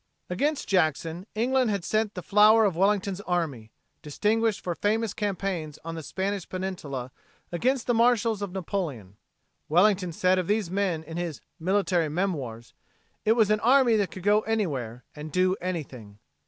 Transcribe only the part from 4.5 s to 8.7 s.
for famous campaigns on the Spanish peninsula against the marshals of